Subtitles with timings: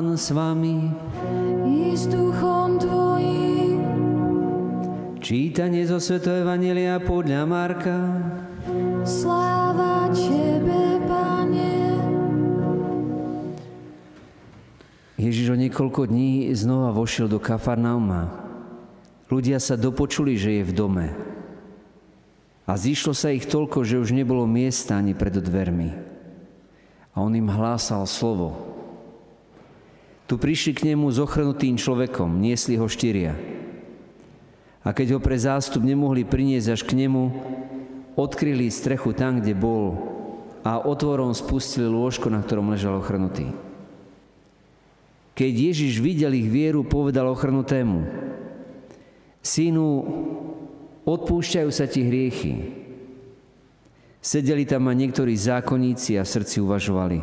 [0.00, 0.88] Pán s vami.
[1.68, 3.84] I s duchom Tvojim.
[5.20, 6.24] Čítanie zo Sv.
[6.24, 8.00] Evangelia podľa Marka.
[9.04, 12.00] Sláva Tebe, Pane.
[15.20, 18.40] Ježiš o niekoľko dní znova vošiel do Kafarnauma.
[19.28, 21.12] Ľudia sa dopočuli, že je v dome.
[22.64, 25.92] A zišlo sa ich toľko, že už nebolo miesta ani pred dvermi.
[27.12, 28.69] A on im hlásal slovo.
[30.30, 33.34] Tu prišli k nemu s ochrnutým človekom, niesli ho štyria.
[34.86, 37.34] A keď ho pre zástup nemohli priniesť až k nemu,
[38.14, 39.98] odkryli strechu tam, kde bol
[40.62, 43.50] a otvorom spustili lôžko, na ktorom ležal ochrnutý.
[45.34, 48.06] Keď Ježiš videl ich vieru, povedal ochrnutému,
[49.42, 49.88] synu,
[51.10, 52.54] odpúšťajú sa ti hriechy.
[54.22, 57.18] Sedeli tam aj niektorí zákonníci a v srdci uvažovali,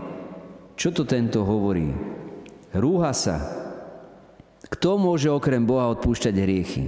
[0.76, 2.17] čo to tento hovorí?
[2.76, 3.40] Rúha sa.
[4.68, 6.84] Kto môže okrem Boha odpúšťať hriechy?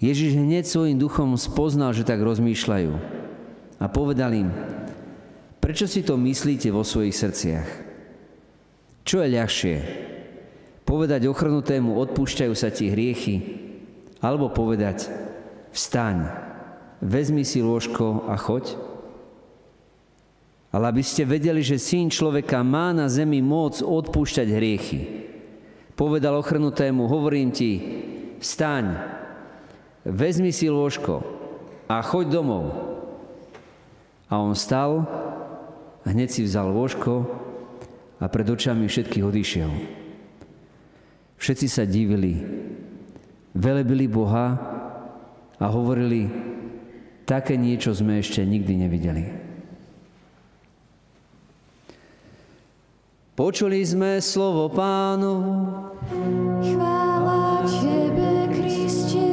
[0.00, 2.92] Ježiš hneď svojim duchom spoznal, že tak rozmýšľajú
[3.80, 4.50] a povedal im,
[5.60, 7.68] prečo si to myslíte vo svojich srdciach?
[9.04, 9.76] Čo je ľahšie?
[10.84, 13.36] Povedať ochrnutému, odpúšťajú sa ti hriechy,
[14.20, 15.08] alebo povedať,
[15.72, 16.28] vstaň,
[17.00, 18.93] vezmi si lôžko a choď?
[20.74, 25.00] Ale aby ste vedeli, že syn človeka má na zemi moc odpúšťať hriechy.
[25.94, 27.78] Povedal ochrnutému, hovorím ti,
[28.42, 28.98] vstaň,
[30.02, 31.22] vezmi si lôžko
[31.86, 32.74] a choď domov.
[34.26, 35.06] A on stal,
[36.02, 37.22] hneď si vzal lôžko
[38.18, 39.70] a pred očami všetkých odišiel.
[41.38, 42.34] Všetci sa divili,
[43.54, 44.58] velebili Boha
[45.54, 46.26] a hovorili,
[47.22, 49.43] také niečo sme ešte nikdy nevideli.
[53.34, 55.42] Počuli sme slovo pánu.
[56.62, 59.26] Chvála Tebe, Kriste.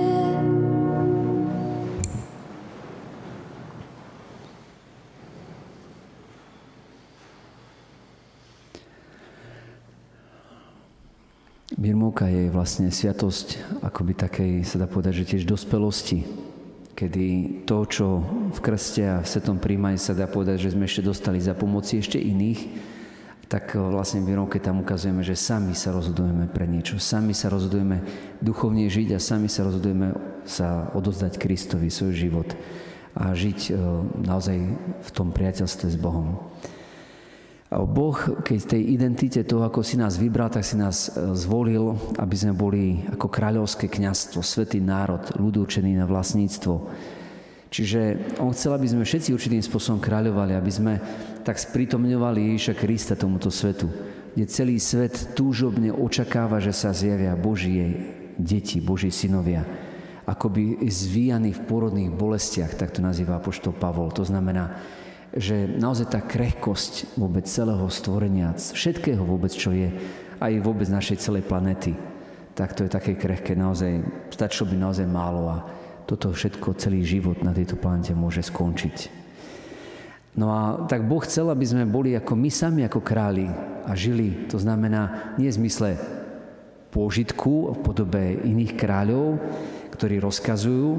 [11.77, 16.25] Birmovka je vlastne sviatosť akoby takej, sa dá povedať, že tiež dospelosti,
[16.97, 21.05] kedy to, čo v krste a v svetom príjmaní sa dá povedať, že sme ešte
[21.05, 22.89] dostali za pomoci ešte iných,
[23.51, 27.99] tak vlastne v Birmovke tam ukazujeme, že sami sa rozhodujeme pre niečo, sami sa rozhodujeme
[28.39, 30.15] duchovne žiť a sami sa rozhodujeme
[30.47, 32.47] sa odozdať Kristovi svoj život
[33.11, 33.71] a žiť e,
[34.23, 34.57] naozaj
[35.03, 36.39] v tom priateľstve s Bohom.
[37.71, 42.35] Boh, keď tej identite toho, ako si nás vybral, tak si nás e, zvolil, aby
[42.35, 46.87] sme boli ako kráľovské kňazstvo, svetý národ, ľud určený na vlastníctvo.
[47.71, 50.93] Čiže on chcel, aby sme všetci určitým spôsobom kráľovali, aby sme
[51.47, 53.87] tak sprítomňovali Ježiša Krista tomuto svetu,
[54.35, 59.63] kde celý svet túžobne očakáva, že sa zjavia Božie deti, Boží synovia,
[60.27, 64.11] akoby zvíjaní v porodných bolestiach, tak to nazýva apoštol Pavol.
[64.19, 64.75] To znamená,
[65.31, 69.95] že naozaj tá krehkosť vôbec celého stvorenia, všetkého vôbec, čo je,
[70.43, 71.95] aj vôbec našej celej planety,
[72.51, 75.57] tak to je také krehké, naozaj, stačilo by naozaj málo a
[76.05, 79.21] toto všetko, celý život na tejto planete môže skončiť.
[80.37, 83.51] No a tak Boh chcel, aby sme boli ako my sami, ako králi
[83.83, 84.47] a žili.
[84.47, 85.99] To znamená nie v zmysle
[86.91, 89.39] pôžitku v podobe iných kráľov,
[89.91, 90.89] ktorí rozkazujú,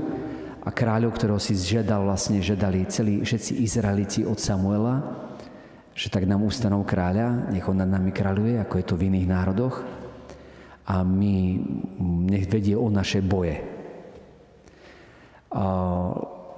[0.63, 5.03] a kráľov, ktorého si žiadal, vlastne žiadali celí všetci Izraeliti od Samuela,
[5.93, 9.27] že tak nám ustanov kráľa, nech on nad nami kráľuje, ako je to v iných
[9.27, 9.83] národoch
[10.87, 11.59] a my
[12.31, 13.72] nech vedie o naše boje.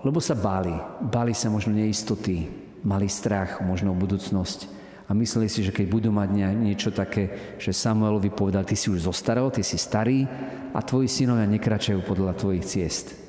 [0.04, 0.74] Lebo sa báli.
[1.02, 2.46] Báli sa možno neistoty,
[2.86, 4.72] mali strach možno budúcnosť
[5.04, 9.04] a mysleli si, že keď budú mať niečo také, že Samuelovi povedal, ty si už
[9.04, 10.24] zostarel, ty si starý
[10.72, 13.24] a tvoji synovia nekračajú podľa tvojich ciest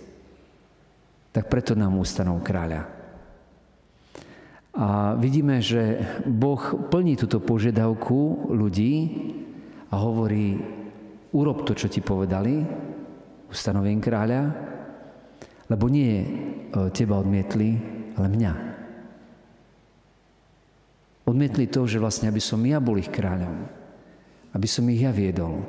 [1.35, 2.87] tak preto nám ústanov kráľa.
[4.71, 8.95] A vidíme, že Boh plní túto požiadavku ľudí
[9.91, 10.55] a hovorí,
[11.35, 12.63] urob to, čo ti povedali,
[13.51, 14.41] ustanovím kráľa,
[15.69, 16.27] lebo nie e,
[16.93, 17.77] teba odmietli,
[18.15, 18.53] ale mňa.
[21.25, 23.65] Odmietli to, že vlastne, aby som ja bol ich kráľom,
[24.53, 25.65] aby som ich ja viedol,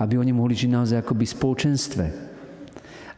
[0.00, 2.06] aby oni mohli žiť naozaj akoby spoločenstve,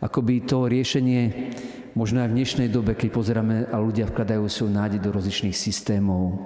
[0.03, 1.55] akoby to riešenie,
[1.95, 6.41] možno aj v dnešnej dobe, keď pozeráme a ľudia vkladajú svoju nádej do rozličných systémov,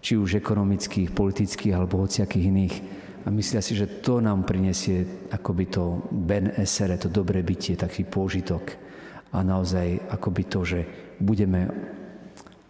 [0.00, 2.74] či už ekonomických, politických alebo hociakých iných.
[3.24, 8.08] A myslia si, že to nám prinesie akoby to ben esere, to dobré bytie, taký
[8.08, 8.64] pôžitok.
[9.36, 10.80] A naozaj akoby to, že
[11.20, 11.68] budeme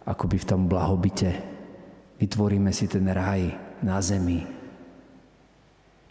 [0.03, 1.29] akoby v tom blahobite.
[2.19, 4.45] Vytvoríme si ten raj, na zemi.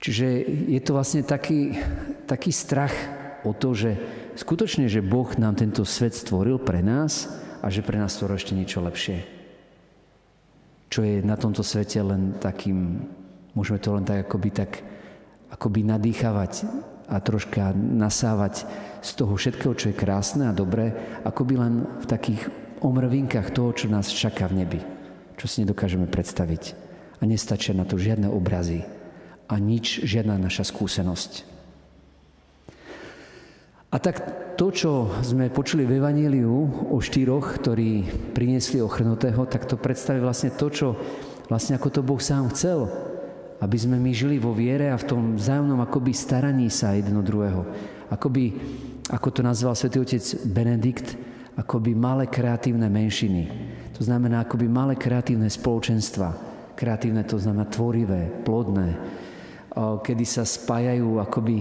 [0.00, 0.26] Čiže
[0.72, 1.76] je to vlastne taký,
[2.26, 2.92] taký strach
[3.44, 3.90] o to, že
[4.34, 7.28] skutočne, že Boh nám tento svet stvoril pre nás
[7.60, 9.22] a že pre nás stvoril ešte niečo lepšie.
[10.90, 13.06] Čo je na tomto svete len takým,
[13.54, 14.82] môžeme to len tak akoby tak
[15.50, 16.52] akoby nadýchavať
[17.10, 18.64] a troška nasávať
[19.02, 20.94] z toho všetkého, čo je krásne a dobré,
[21.26, 22.46] akoby len v takých
[22.80, 24.80] omrvinkách toho, čo nás čaká v nebi,
[25.34, 26.88] čo si nedokážeme predstaviť.
[27.20, 28.86] A nestačia na to žiadne obrazy
[29.50, 31.50] a nič, žiadna naša skúsenosť.
[33.90, 34.22] A tak
[34.54, 40.54] to, čo sme počuli v Evaníliu o štyroch, ktorí priniesli ochrnutého, tak to predstaví vlastne
[40.54, 40.88] to, čo
[41.50, 43.09] vlastne ako to Boh sám chcel
[43.60, 47.28] aby sme my žili vo viere a v tom vzájomnom akoby staraní sa jeden od
[47.28, 47.62] druhého.
[48.08, 48.56] Akoby,
[49.12, 51.14] ako to nazval svätý otec Benedikt,
[51.60, 53.42] akoby malé kreatívne menšiny.
[54.00, 56.32] To znamená akoby malé kreatívne spoločenstva.
[56.72, 58.96] Kreatívne to znamená tvorivé, plodné,
[59.76, 61.60] kedy sa spájajú akoby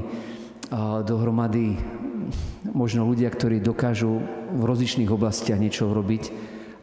[1.03, 1.75] dohromady
[2.71, 4.23] možno ľudia, ktorí dokážu
[4.55, 6.31] v rozličných oblastiach niečo robiť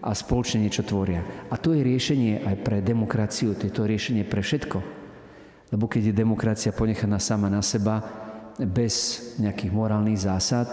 [0.04, 1.24] a spoločne niečo tvoria.
[1.48, 4.95] A to je riešenie aj pre demokraciu, to je to riešenie pre všetko.
[5.74, 8.02] Lebo keď je demokracia ponechaná sama na seba,
[8.56, 10.68] bez nejakých morálnych zásad,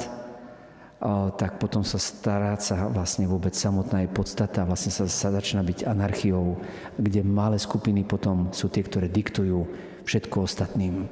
[1.36, 6.56] tak potom sa stráca vlastne vôbec samotná jej podstata, vlastne sa, sa začína byť anarchiou,
[6.96, 9.68] kde malé skupiny potom sú tie, ktoré diktujú
[10.08, 11.04] všetko ostatným.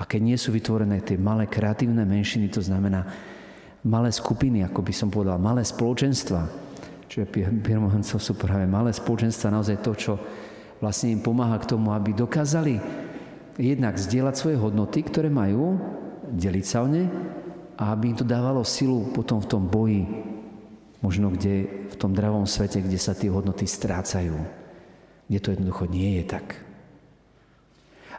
[0.00, 3.04] A keď nie sú vytvorené tie malé kreatívne menšiny, to znamená
[3.84, 6.48] malé skupiny, ako by som povedal, malé spoločenstva,
[7.04, 7.28] čiže
[7.60, 10.12] Birmohancov sú práve malé spoločenstva, naozaj to, čo
[10.80, 12.80] vlastne im pomáha k tomu, aby dokázali
[13.60, 15.76] jednak zdieľať svoje hodnoty, ktoré majú,
[16.32, 17.04] deliť sa o ne
[17.76, 20.08] a aby im to dávalo silu potom v tom boji,
[21.04, 24.36] možno kde v tom dravom svete, kde sa tie hodnoty strácajú,
[25.28, 26.46] kde to jednoducho nie je tak.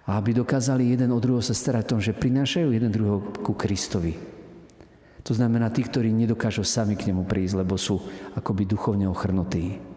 [0.10, 3.54] A aby dokázali jeden od druhého sa starať o tom, že prinášajú jeden druhého ku
[3.54, 4.18] Kristovi.
[5.22, 8.02] To znamená tí, ktorí nedokážu sami k nemu prísť, lebo sú
[8.34, 9.91] akoby duchovne ochrnutí.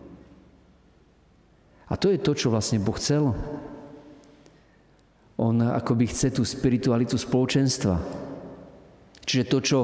[1.88, 3.36] A to je to, čo vlastne Boh chcel.
[5.36, 8.00] On akoby chce tú spiritualitu spoločenstva.
[9.24, 9.78] Čiže to, čo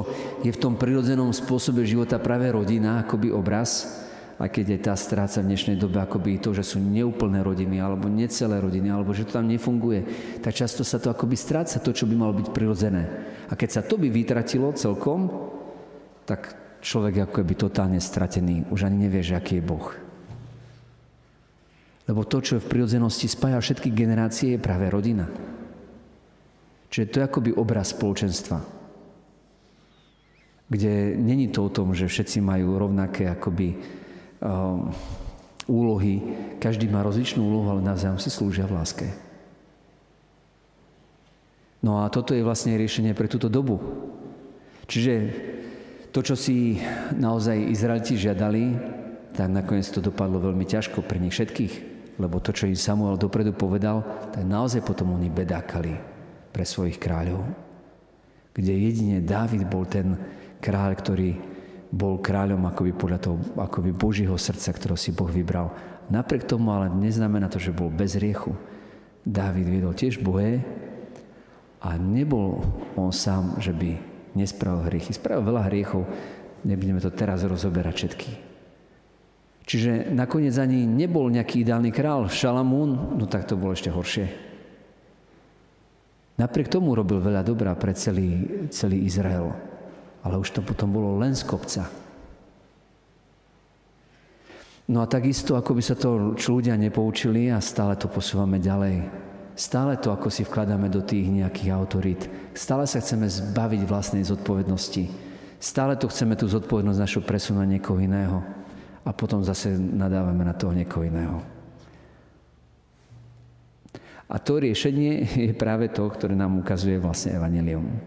[0.45, 4.01] je v tom prirodzenom spôsobe života práve rodina, akoby obraz,
[4.41, 8.09] aj keď je tá stráca v dnešnej dobe akoby to, že sú neúplné rodiny, alebo
[8.09, 10.01] necelé rodiny, alebo že to tam nefunguje,
[10.41, 13.05] tak často sa to akoby stráca to, čo by malo byť prirodzené.
[13.49, 15.29] A keď sa to by vytratilo celkom,
[16.25, 20.10] tak človek je akoby totálne stratený, už ani nevie, že aký je Boh.
[22.11, 25.31] Lebo to, čo v prirodzenosti spája všetky generácie, je práve rodina.
[26.91, 28.59] Čiže to je akoby obraz spoločenstva.
[30.67, 33.79] Kde není to o tom, že všetci majú rovnaké akoby
[34.43, 34.91] um,
[35.71, 36.19] úlohy.
[36.59, 39.07] Každý má rozličnú úlohu, ale navzájom si slúžia v láske.
[41.79, 43.79] No a toto je vlastne riešenie pre túto dobu.
[44.83, 45.31] Čiže
[46.11, 46.75] to, čo si
[47.15, 48.63] naozaj Izraeliti žiadali,
[49.31, 53.55] tak nakoniec to dopadlo veľmi ťažko pre nich všetkých lebo to, čo im Samuel dopredu
[53.55, 55.93] povedal, tak naozaj potom oni bedákali
[56.51, 57.43] pre svojich kráľov.
[58.51, 60.19] Kde jedine Dávid bol ten
[60.59, 61.39] kráľ, ktorý
[61.91, 65.71] bol kráľom akoby podľa toho akoby Božího srdca, ktorého si Boh vybral.
[66.11, 68.55] Napriek tomu ale neznamená to, že bol bez riechu.
[69.23, 70.63] Dávid viedol tiež boje
[71.79, 72.63] a nebol
[72.95, 73.95] on sám, že by
[74.35, 75.15] nespravil hriechy.
[75.15, 76.07] Spravil veľa hriechov,
[76.63, 78.50] nebudeme to teraz rozoberať všetky.
[79.71, 82.27] Čiže nakoniec ani nebol nejaký ideálny král.
[82.27, 84.27] Šalamún, no tak to bolo ešte horšie.
[86.35, 89.47] Napriek tomu robil veľa dobrá pre celý, celý Izrael.
[90.27, 91.87] Ale už to potom bolo len z kopca.
[94.91, 99.07] No a takisto, ako by sa to ľudia nepoučili a stále to posúvame ďalej.
[99.55, 102.27] Stále to, ako si vkladáme do tých nejakých autorít.
[102.59, 105.07] Stále sa chceme zbaviť vlastnej zodpovednosti.
[105.63, 108.60] Stále to chceme tú zodpovednosť našu presunúť niekoho iného
[109.01, 111.41] a potom zase nadávame na toho niekoho iného.
[114.31, 117.99] A to riešenie je práve to, ktoré nám ukazuje vlastne Evangelium.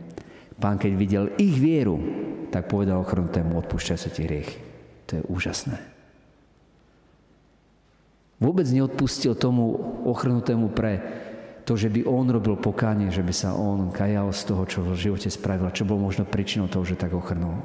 [0.57, 2.01] Pán, keď videl ich vieru,
[2.49, 4.57] tak povedal ochrnutému, odpúšťaj sa ti hriechy.
[5.11, 5.77] To je úžasné.
[8.41, 9.75] Vôbec neodpustil tomu
[10.09, 11.03] ochrnutému pre
[11.65, 14.97] to, že by on robil pokánie, že by sa on kajal z toho, čo v
[14.97, 17.57] živote spravil, čo bol možno príčinou toho, že tak ochrnul.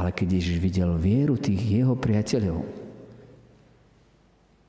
[0.00, 2.64] Ale keď Ježiš videl vieru tých jeho priateľov,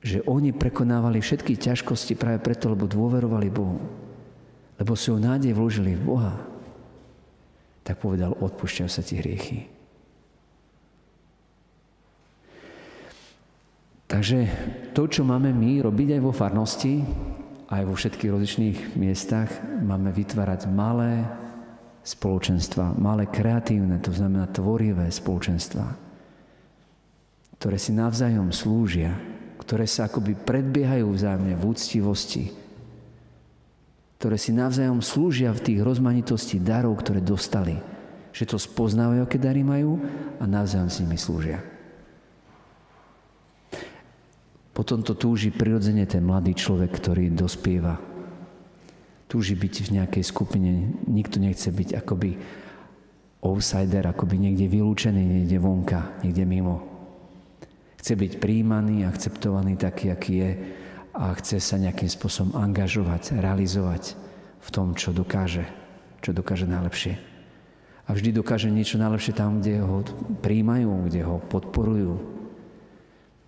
[0.04, 3.80] že oni prekonávali všetky ťažkosti práve preto, lebo dôverovali Bohu,
[4.76, 6.36] lebo svoju nádej vložili v Boha,
[7.80, 9.72] tak povedal, odpúšťajú sa ti hriechy.
[14.10, 14.44] Takže
[14.92, 17.00] to, čo máme my robiť aj vo farnosti,
[17.72, 19.48] aj vo všetkých rozličných miestach,
[19.80, 21.24] máme vytvárať malé
[22.02, 25.86] spoločenstva, malé kreatívne, to znamená tvorivé spoločenstva,
[27.58, 29.14] ktoré si navzájom slúžia,
[29.62, 32.44] ktoré sa akoby predbiehajú vzájomne v úctivosti,
[34.18, 37.78] ktoré si navzájom slúžia v tých rozmanitosti darov, ktoré dostali.
[38.34, 40.02] Že to spoznávajú, aké dary majú
[40.42, 41.62] a navzájom s nimi slúžia.
[44.72, 48.11] Potom to túži prirodzene ten mladý človek, ktorý dospieva.
[49.32, 52.36] Túži byť v nejakej skupine, nikto nechce byť akoby
[53.40, 56.84] outsider, akoby niekde vylúčený, niekde vonka, niekde mimo.
[57.96, 60.50] Chce byť príjmaný, akceptovaný taký, aký je
[61.16, 64.20] a chce sa nejakým spôsobom angažovať, realizovať
[64.60, 65.64] v tom, čo dokáže,
[66.20, 67.16] čo dokáže najlepšie.
[68.04, 70.04] A vždy dokáže niečo najlepšie tam, kde ho
[70.44, 72.32] príjmajú, kde ho podporujú,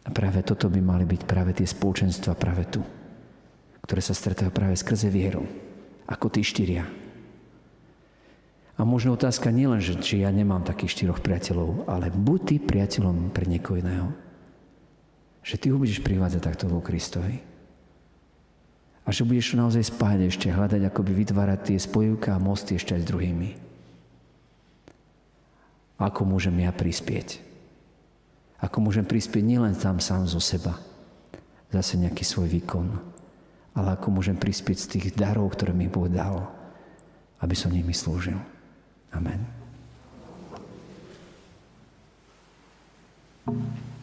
[0.05, 2.85] a práve toto by mali byť práve tie spoločenstva práve tu,
[3.89, 5.49] ktoré sa stretajú práve skrze vieru,
[6.09, 6.85] ako tí štyria.
[8.75, 13.31] A možno otázka nielen, že či ja nemám takých štyroch priateľov, ale buď ty priateľom
[13.31, 14.11] pre niekoho iného.
[15.47, 17.39] Že ty ho budeš privádzať takto vo Kristovi.
[19.05, 22.99] A že budeš naozaj spájať ešte, hľadať, ako by vytvárať tie spojivka a mosty ešte
[22.99, 23.51] aj s druhými.
[26.01, 27.39] Ako môžem ja prispieť?
[28.59, 30.81] Ako môžem prispieť nielen tam sám zo seba,
[31.71, 33.14] zase nejaký svoj výkon,
[33.75, 36.47] ale ako môžem prispieť z tých darov, ktoré mi Boh dal,
[37.43, 38.39] aby som nimi slúžil.
[39.11, 39.43] Amen.
[43.45, 43.94] thank you